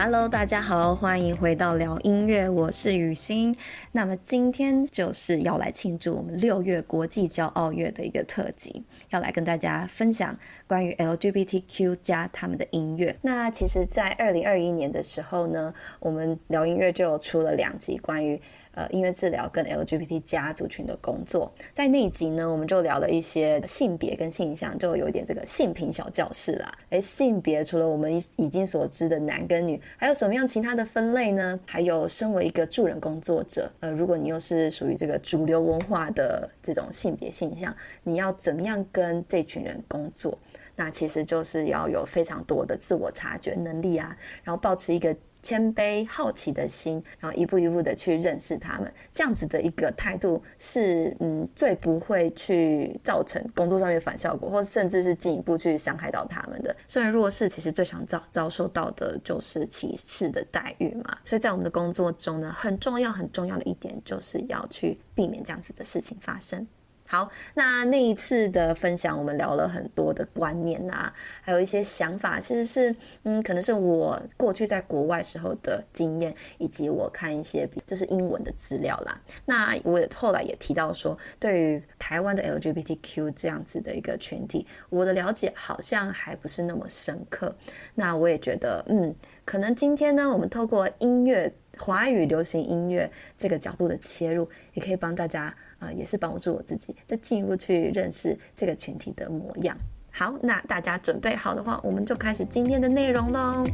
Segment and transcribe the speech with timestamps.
[0.00, 3.52] Hello，大家好，欢迎回到聊音乐，我是雨欣。
[3.90, 13.16] 那么今天就是要来庆祝我们六月国际骄傲月的一个特辑，要来跟大家分享关于 LGBTQ 加他们的音乐。
[13.22, 18.40] 那其实，在二零二一年的时候呢，我们聊音乐就有出了两集关于。
[18.78, 26.72] 呃，音乐治疗跟 LGBT 家族群的工作，在那一集呢，我们就聊了一些性别跟性向，就有一点这个性平小教室啦。
[26.90, 31.58] 诶，性别除了我们已经所知的男跟女，还有什么样其他的分类呢？
[31.66, 40.38] 还有，身为一个助人工作者，呃，如果你又是属于这个主流文化的这种性别性向，你要怎么样跟这群人工作？
[40.76, 45.16] 那其实就是要有非常多的自我察觉能力啊，然后保持一个。
[45.48, 56.76] 谦卑、好奇的心，然后一步一步的去认识他们，这样子的一个态度是，嗯，最不会去造成工作上面反效果，或甚至是进一步去伤害到他们的。
[56.86, 66.68] 虽然弱势其实最常遭遭受到的就是歧视的待遇嘛，所以在我们的工作中呢，很重要、很重要的一点就是要去避免这样子的事情发生。
[67.10, 71.10] 好，那那一次的分享，我们聊了很多的观念啊，
[71.40, 79.18] 还有一些想法，其实是，嗯，可能是我过去在国外时候的经验，以及我看一些就是英文的资料啦。
[79.46, 87.56] 那我也后来也提到说，对于台湾的 LGBTQ 这样子的一个群体，我的了解好像还不是那么深刻。
[87.94, 89.14] 那我也觉得，嗯，
[89.46, 95.54] 可能今天呢，我们透过音乐，华语流行音乐这个角度的切入，也可以帮大家。
[95.78, 99.78] 啊、呃，也是帮助我自己再进一步去认识这个群体的模样。
[100.10, 103.64] 好，那大家准备好的话，我们就开始今天的内容喽。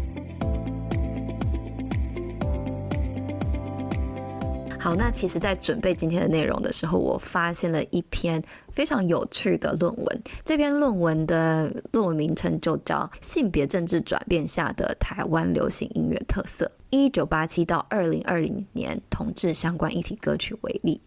[4.84, 10.22] 好，那其实，在准备今天的内容的时候，我发现了一篇非常有趣的论文。
[10.44, 21.00] 这篇论文的论文名称就叫《性别政治转变下的台湾流行音乐特色：一九八七到二零二零年同志相关议题歌曲为例》。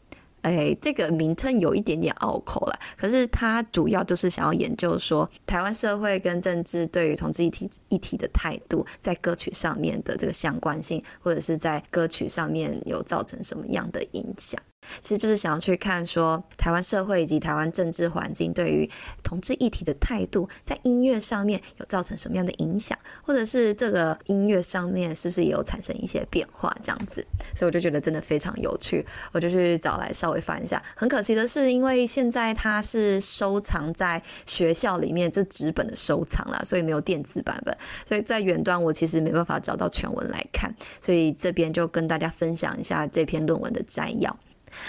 [0.48, 14.62] 哎，这个名称有一点点拗口了，可是他主要就是想要研究说，台湾社会跟政治对于同志一体一体的态度，在歌曲上面的这个相关性，或者是在歌曲上面有造成什么样的影响。
[15.02, 18.90] 其实就是想要去看说，台湾社会以及台湾政治环境对于
[19.24, 27.26] 同志议题的态度，在音乐上面有造成什么样的影响，或者是这个音乐上面是不是也有产生一些变化，这样子。
[27.56, 30.82] 所以我就觉得真的非常有趣，我就去找来稍微翻一下。
[30.96, 37.76] 很可惜的是，因为现在它是收藏在学校里面，这纸本的收藏啦，所以没有电子版本。
[38.06, 44.36] 所以在远端我其实没办法找到全文来看，所以这边就跟大家分享一下这篇论文的摘要。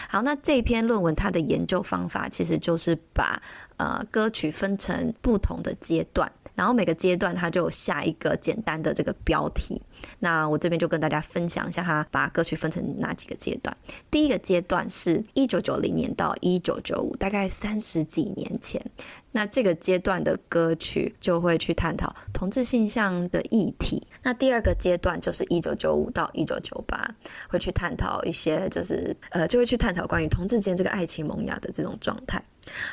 [0.09, 3.41] 好，那这篇论文它的研究方法其实就是把
[3.77, 9.81] 呃歌曲分成不同的阶段，然后每个阶段它就有下一个简单的这个标题。
[10.19, 13.77] 那我这边就跟大家分享一下，它把歌曲分成哪几个阶段。
[14.11, 18.85] 第一个阶段是一九九零年到一九九五，大概三十几年前。
[19.31, 24.05] 那这个阶段的歌曲就会去探讨同志性向的议题。
[24.25, 27.09] 那第二个阶段就是一九九五到一九九八，
[27.49, 32.43] 会去探讨一些就是呃，就会去探讨关于同志间这个爱情萌芽的这种状态。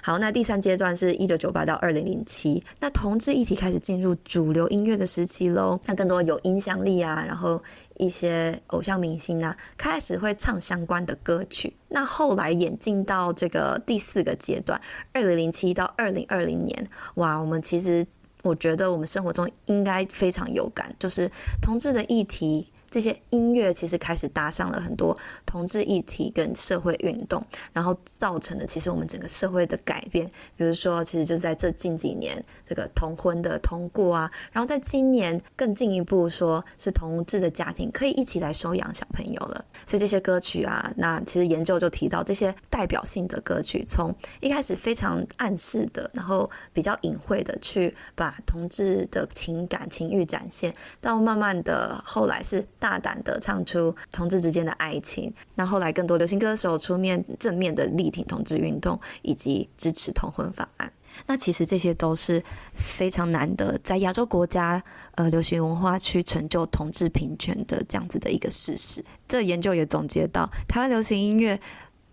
[0.02, 5.80] 好，那第三阶段是一九九八到二零零七，那同志议题开始进入主流音乐的时期喽。
[5.86, 7.62] 那更多有影响力啊，然后
[7.98, 11.76] 一些偶像明星啊，开始会唱相关的歌曲。
[11.90, 14.80] 那后来演进到这个第四个阶段，
[15.14, 18.06] 二零零七到二零二零年，哇，我们其实
[18.44, 21.30] 我觉得我们生活中应该非常有感，就是
[21.62, 22.72] 同志的议题。
[22.90, 30.26] 这些音乐其实开始搭上了很多同志议题跟社会运动，然后造成的其实我们整个社会的改变。
[30.56, 39.66] 比如说，其实就在这近几年，这个同婚的通过啊，然后在今年更进一步说是同志的家庭可以一起来收养小朋友了。
[39.86, 52.66] 所以这些歌曲啊，那其实研究就提到这些代表性的歌曲，从一开始非常暗示的，然后比较隐晦的去把同志的情感情欲展现，到慢慢的后来是。
[52.86, 60.94] 大胆的唱出同志之间的爱情，那后来更多流行歌手出面正面的力挺同志运动以及支持同婚法案。
[61.26, 62.44] 那其实这些都是
[62.76, 64.84] 非常难得，在亚洲国家
[65.16, 69.04] 呃流行文化去成就同志平权的这样子的一个事实。
[69.28, 71.60] 这研究也总结到，台湾流行音乐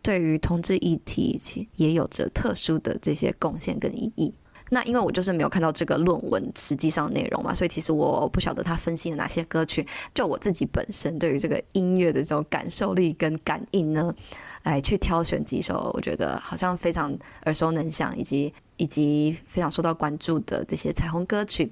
[0.01, 4.33] 对于同志议题也有着特殊的这些贡献跟意义。
[4.75, 9.87] 那因为我就是没有看到这个论文实际上内容嘛，所以其实我不晓得他分析了哪些歌曲。
[10.15, 14.15] 就我自己本身对于这个音乐的这种感受力跟感应呢，
[14.63, 17.15] 来去挑选几首我觉得好像非常
[17.45, 21.71] 耳熟能详，以及以及非常受到关注的这些彩虹歌曲。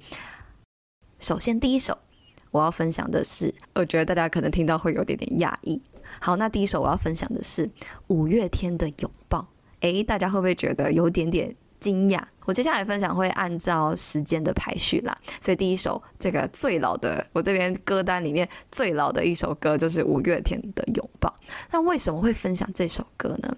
[1.18, 1.96] 首先第一首
[2.50, 5.80] 我要分享的是，我觉得大家可能听到会有点点讶异。
[6.20, 7.70] 好，那第一首我要分享的是
[8.08, 9.48] 五月天的拥抱。
[9.80, 21.28] 诶，大家会不会觉得有点点惊讶，我接下来分享会按照时间的排序啦，所以第一首这个最老的，我这边歌单里面最老的一首歌就是五月天的《拥抱》。
[21.70, 23.56] 那为什么会分享这首歌呢？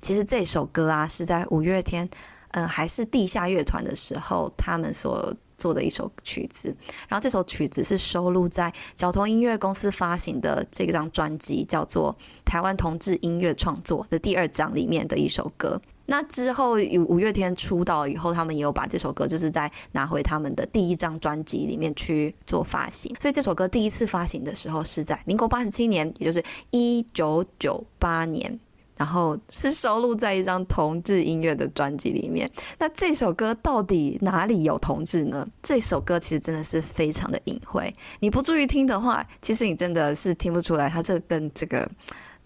[0.00, 2.08] 其实这首歌啊是在五月天，
[2.50, 6.74] 呃，还是地下乐团的时候，他们所做的一首曲子。
[7.08, 12.14] 然后这首曲子是收录在角头音乐公司发行的这张专辑，叫做
[12.44, 15.80] 《台湾同志音乐创作》的第二章里面的一首歌。
[16.06, 16.76] 那之后，
[17.08, 23.14] 五月天出道以后，他们也有把这首歌，就是在拿回他们的第一张专辑里面去做发行。
[23.20, 28.58] 所以这首歌第一次发行的时候是在民国八十七年，也就是一九九八年，
[28.96, 32.50] 然后是收录在一张同志音乐的专辑里面。
[32.78, 35.46] 那这首歌到底哪里有同志呢？
[35.62, 41.90] 这首歌其实真的是非常的隐晦，你不注意听的话，其实你真的是听不出来，它这跟这个。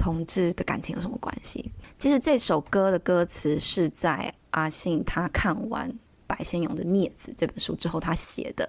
[0.03, 1.71] 同志的感情有什么关系？
[2.01, 5.95] 其实这首歌的歌词是在阿信他看完
[6.27, 8.67] 白先勇的《孽子》这本书之后他写的。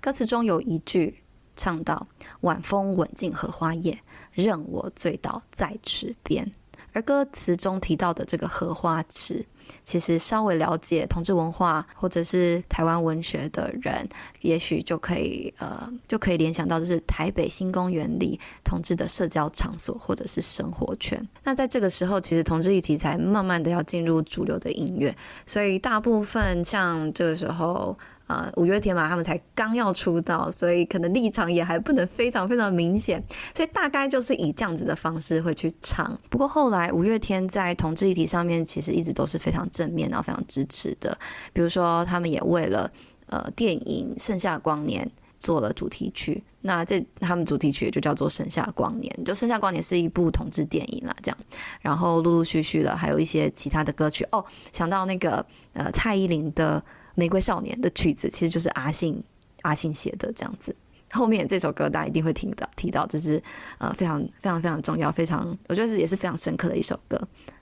[0.00, 1.22] 歌词中有一句
[1.54, 2.08] 唱到
[2.40, 3.98] ：“晚风吻尽荷花叶，
[4.32, 6.50] 任我醉倒在池边。”
[6.94, 9.44] 而歌词中提到的这个荷花池。
[9.84, 14.08] 其实稍微了解同志文化或者是台湾文学的人，
[14.40, 21.26] 也许就可以呃就可以联想到，就是台北新公园里同志的社交场所或者是生活圈。
[21.44, 25.14] 那在这个时候，其实同志议题才慢慢的要进入主流的音乐，
[25.46, 27.98] 所以大部分像这个时候。
[28.28, 33.22] 呃，五月天嘛，他们才刚要出道，所以可能立场也还不能非常非常明显，
[33.54, 36.18] 所以大概就是以这样子的方式会去唱。
[36.30, 41.18] 不过后来五月天在同志议题上面其实一直都是非常正面，然后非常支持的。
[41.52, 42.90] 比如说，他们也为了
[43.26, 45.04] 呃电影《盛夏光年》
[45.38, 51.36] 做了主题曲，那这他们主题曲就叫做《盛夏光年》，就《盛夏光年》是一部同志电影啦，这样。
[51.82, 54.42] 然后陆陆续续的还有一些其他的歌曲哦，
[54.72, 56.82] 想到那个呃蔡依林的。
[57.14, 59.22] 玫瑰少年的曲子其实就是阿信
[59.62, 60.74] 阿信写的这样子，
[61.10, 63.42] 后面这首歌大家一定会听到提到，这是
[63.78, 67.20] 呃非常非常非常重要，非常我觉得是也是非常深刻的一首歌。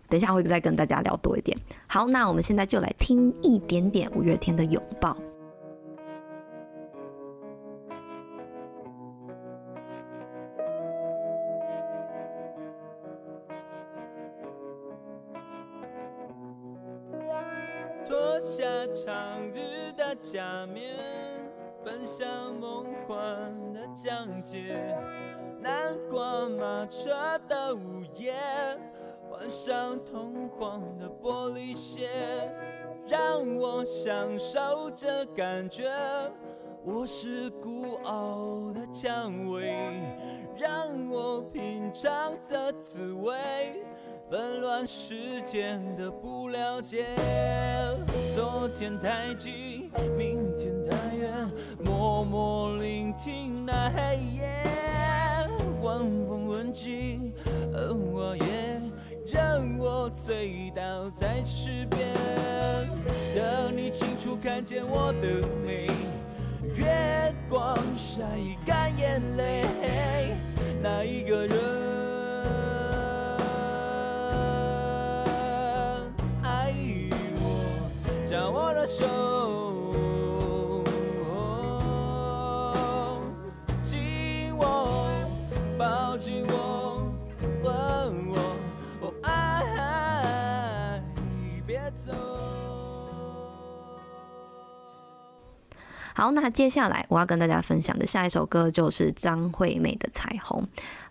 [0.09, 1.57] 等一下会再跟大家聊多一点。
[1.87, 5.17] 好，那我们现在就来听一点点五月天的拥抱。
[20.61, 20.97] 的假面，
[21.85, 23.17] 奔向梦幻
[23.73, 24.77] 的疆界。
[25.59, 28.35] 南瓜马车的午夜，
[29.29, 32.09] 换上铜黄的玻璃鞋，
[33.09, 35.91] 让我享受这感觉。
[36.83, 40.01] 我是孤傲的蔷薇，
[40.57, 43.85] 让我品尝这滋味。
[44.31, 47.05] 纷乱世界的不了解，
[48.33, 51.51] 昨天太近，明天太远，
[51.85, 54.49] 默默聆听那黑夜。
[55.83, 57.35] 晚风吻尽
[57.73, 58.81] 荷花叶，
[59.27, 62.07] 让我醉倒在池边。
[63.35, 65.89] 等你清楚看见我的美，
[66.77, 68.23] 月光晒
[68.65, 69.65] 干眼泪，
[70.81, 71.90] 那一个人。
[96.13, 100.63] 好，那接下来我要跟大家分享的下一首歌就是张惠妹的《彩虹》。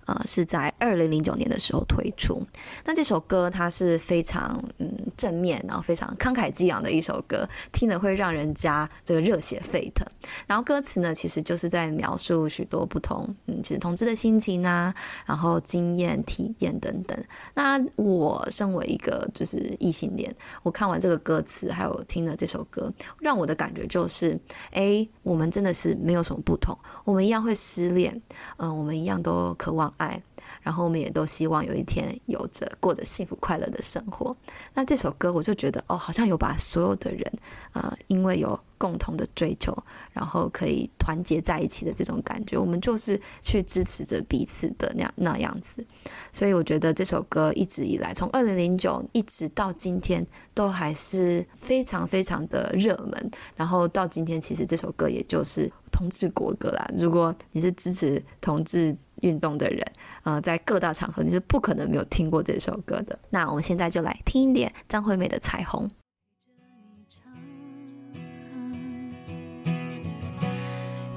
[0.10, 2.42] 呃，是在二零零九年的时候推出。
[2.84, 10.04] 那这首歌它是非常嗯正面，然后非常慷慨激昂的一首歌，听了会让人家这个热血沸腾。
[10.48, 14.92] 然后歌词呢，其实就是在描述许多不同嗯，其实同志的心情啊，
[15.28, 17.16] 然后经验、体验等等。
[17.54, 24.40] 那我身为一个就是异性恋，我看完这个歌词，还有听了这首歌，让我的感觉就是，
[24.72, 28.20] 哎，我们真的是没有什么不同，我们一样会失恋，
[28.58, 30.22] 嗯、我们一样都渴望爱。
[30.62, 34.36] 然后我们也都希望有一天有着过着幸福快乐的生活。
[34.74, 37.32] 那这首歌我就觉得哦，好像有把所有的人，
[37.74, 39.76] 呃，因为有共同的追求，
[40.12, 42.58] 然后可以团结在一起的这种感觉。
[42.58, 45.86] 我们就是去支持着彼此的那样那样子。
[46.34, 53.32] 所以我觉得这首歌一直以来，从二零零九一直到今天，都还是非常非常的热门。
[53.56, 56.90] 然后到今天，其实这首歌也就是同志国歌啦。
[56.98, 59.86] 如果你是支持同志运动的人，
[60.24, 63.18] 呃，在各大场合你是不可能没有听过这首歌的。
[63.30, 65.88] 那我们现在就来听一点张惠妹的《彩虹》。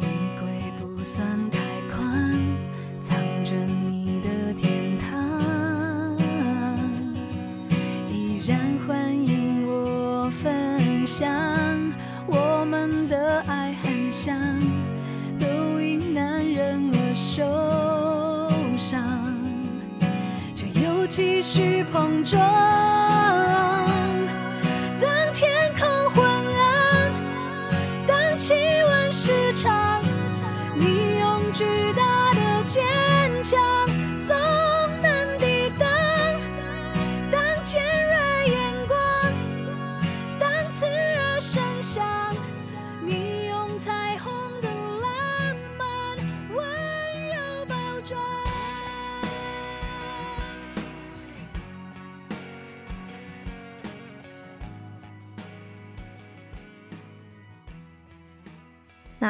[0.01, 0.07] 衣
[0.41, 0.47] 柜
[0.81, 1.27] 不算
[21.13, 23.12] 继续碰撞。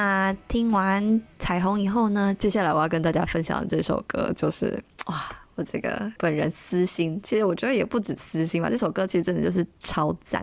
[0.02, 5.14] 那听完彩虹以后呢，接下来我要跟大家分享的这首歌就是哇。
[5.54, 8.70] 我这个本人私心，其实我觉得也不止私心吧。
[8.70, 10.42] 这首歌其实真的就是超赞。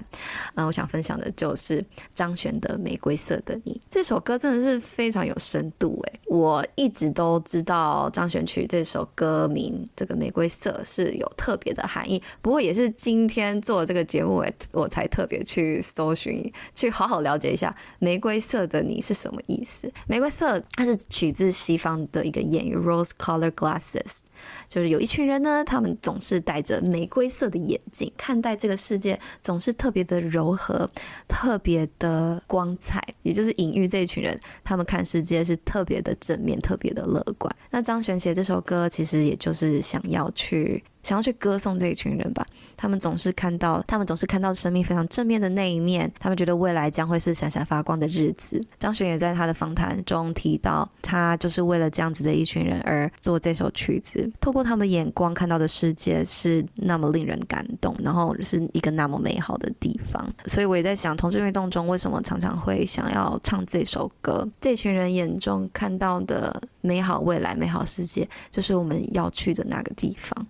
[0.53, 3.73] 嗯，我想分享的就是张悬的《玫瑰色的你》。
[3.89, 6.19] 这首歌真的是非常有深度诶。
[6.27, 19.91] 我一直都知道张悬曲这首歌名这个玫瑰色是有特别的含义，不过也是今天做这个节目诶，我才特别去搜寻，去好好了解一下“玫瑰色的你”是什么意思。
[20.05, 24.19] 玫瑰色它是取自西方的一个谚语 “rose color glasses”，
[24.67, 24.98] 就是有。
[24.99, 30.89] 一群人呢，他们总是戴着玫瑰色的眼镜，看待这个世界总是特别的柔和，
[31.27, 37.53] 特别的光彩，也就是隐喻这一群人，他们看世界是特别的正面，特别的乐观。
[37.71, 40.83] 那张悬写这首歌，其实也就是想要去。
[41.03, 48.63] 想要去歌颂这一群人吧，他们总是看到，他们总是看到生命非常正面的那一面，他们觉得未来将会是闪闪发光的日子。
[48.77, 60.31] 张悬也在他的访谈中提到，他就是为了这样子的一群人而做这首曲子，透过他们眼光看到的世界是那么令人感动，然后是一个那么美好的地方。
[60.45, 64.47] 所以我也在想，同志运动中为什么常常会想要唱这首歌？
[64.59, 70.45] 这群人眼中看到的美好未来、美好世界，就是我们要去的那个地方。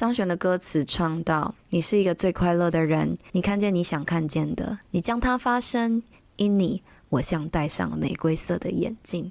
[0.00, 6.02] 张悬的歌词唱到：“你是一个最快乐的人，你看见你想看见的，你将它发生，
[6.36, 9.30] 因你，我像戴上了玫瑰色的眼镜。”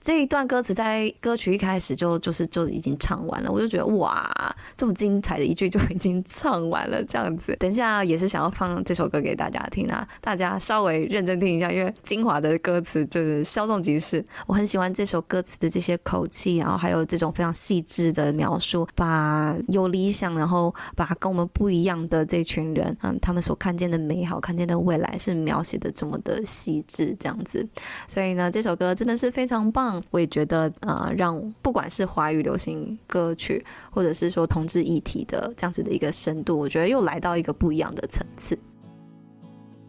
[0.00, 7.54] 这一段歌词在歌曲一开始就就是就已经唱完了，我就觉得哇，这么精彩的一句就已经唱完了，这样子。
[7.58, 14.24] 等一下也是想要放这首歌给大家听啊，大家稍微认真听一下，因为精华的歌词就是稍纵即逝。
[14.46, 27.66] 我很喜欢这首歌词的这些口气，然后还有这种非常细致的描述，把有理想，然后把跟我们不一样的这群人，嗯，他们所看见的美好、看见的未来是描写的这么的细致，这样子。
[28.06, 29.67] 所以呢，这首歌真的是非常。
[29.72, 38.58] 棒，我也觉得，呃，让不管是华语流行歌曲，或者是说同志一体的这样子的一个深度，我觉得又来到一个不一样的层次。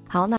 [0.08, 0.39] 好，那。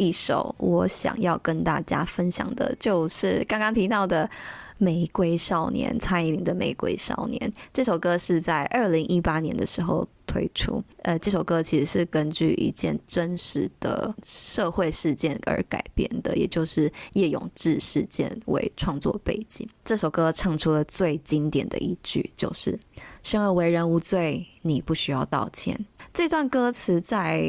[0.00, 4.24] 一首我想要跟大家分享的，就是刚刚提到的
[4.78, 7.38] 《玫瑰少年》，蔡依林的《玫瑰少年》
[7.70, 10.82] 这首歌是在二零一八年的时候推出。
[11.02, 19.68] 呃，这首歌其实是根据一件真实的社会事件而改编的，也就是叶永志事件为创作背景。
[19.84, 22.78] 这首歌唱出了最经典的一句，就是
[23.22, 25.78] “生而为人无罪，你不需要道歉”。
[26.20, 27.42] 这段歌词在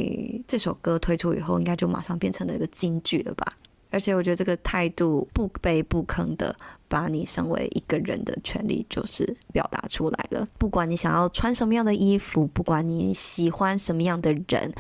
[0.48, 3.46] 这首歌推出以后，应该就马上变成了一个金句了吧？
[3.90, 6.56] 而且我觉得这个态度不卑不吭的，
[6.88, 10.48] 把你身为一个人的权利就是表达出来了。
[10.58, 14.74] 不管你想要穿什么样的衣服，不管你喜欢什么样的人，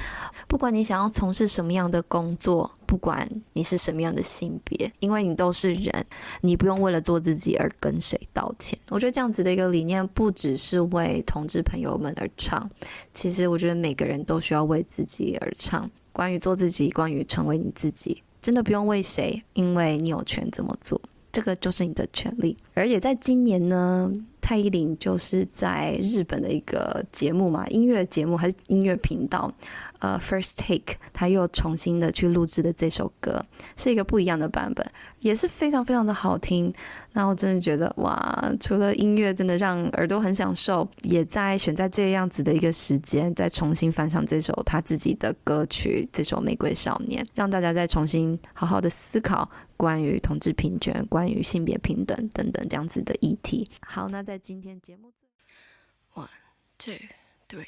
[0.47, 6.05] 不管你想要从事什么样的工作，不管你是什么样的性别，因为你都是人，
[6.41, 8.77] 你不用为了做自己而跟谁道歉。
[8.89, 12.69] 我觉得这样子的一个理念，不只是为同志朋友们而唱，
[13.13, 15.89] 其实我觉得每个人都需要为自己而唱。
[16.11, 18.21] 关于做自己，关于成为你自己。
[18.41, 20.99] 真的不用为谁，因为你有权这么做，
[21.31, 22.57] 这个就是你的权利。
[22.73, 29.49] 而也在今年呢，蔡依林就是在日本的一个节目嘛，音乐节目还是音乐频道。
[30.01, 33.45] 呃，First Take，他又重新的去录制的这首歌，
[33.77, 34.83] 是一个不一样的版本，
[35.19, 36.73] 也是非常非常的好听。
[37.13, 53.69] 那我真的觉得，哇，除了音乐真的让耳朵很享受，也在选在这样子的一个时间，再重新翻唱这首他自己的歌曲，这首《玫瑰少年》，让大家再重新好好的思考关于同志平权、关于性别平等等等这样子的议题。
[53.81, 55.11] 好，那在今天节目
[56.15, 56.27] ，One,
[56.79, 56.95] two,
[57.47, 57.67] three,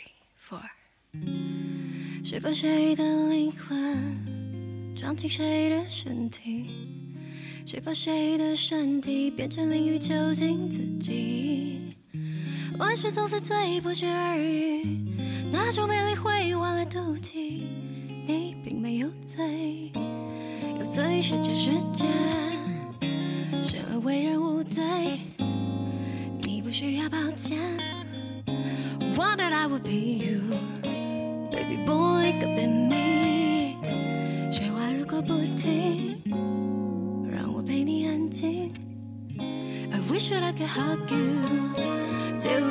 [0.49, 0.63] four。
[2.23, 6.69] 谁把谁的灵魂装进谁的身体？
[7.65, 11.97] 谁把谁的身体变成淋浴，囚禁自己？
[12.79, 15.05] 万事总是最不期而遇，
[15.51, 17.67] 那种美丽会换来妒忌。
[18.25, 19.91] 你并没有罪，
[20.79, 22.05] 有罪是这世界。
[23.61, 24.85] 生而为人无罪，
[26.41, 27.59] 你不需要抱歉。
[29.13, 30.39] One that I would be you。
[31.62, 33.76] Baby boy, could be me。
[34.50, 36.18] 说话如果不停，
[37.30, 38.72] 让我陪你安静。
[39.38, 41.40] I wish that I could hug you
[42.40, 42.62] till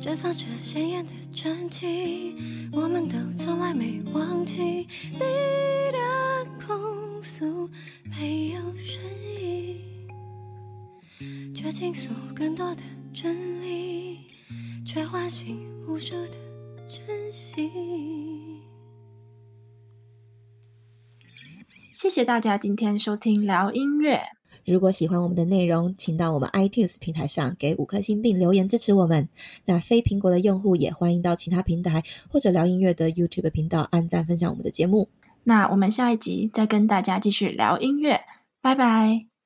[0.00, 2.34] 绽放着鲜艳的传奇，
[2.72, 5.98] 我们都从来没忘记你的
[6.64, 7.68] 控诉
[8.04, 9.02] 没有声
[9.42, 9.82] 音，
[11.54, 12.82] 却倾诉更多的
[13.12, 14.30] 真理，
[14.86, 16.38] 却唤醒无数的
[16.88, 17.70] 真心。
[21.92, 24.37] 谢谢大家今天收听聊音乐。
[24.68, 29.28] 如果喜欢我们的内容，请到我们 iTunes 平台上给五颗星并留言支持我们。
[29.64, 35.08] 那非苹果的用户也欢迎到其他平台或者聊音乐的 YouTube 频道按赞分享我们的节目。
[35.44, 38.20] 那我们下一集再跟大家继续聊音乐，
[38.60, 39.37] 拜拜。